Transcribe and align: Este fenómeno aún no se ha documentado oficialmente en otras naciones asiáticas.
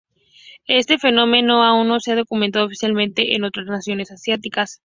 Este 0.65 0.97
fenómeno 0.97 1.61
aún 1.63 1.87
no 1.87 1.99
se 1.99 2.13
ha 2.13 2.15
documentado 2.15 2.65
oficialmente 2.65 3.35
en 3.35 3.43
otras 3.43 3.67
naciones 3.67 4.09
asiáticas. 4.09 4.79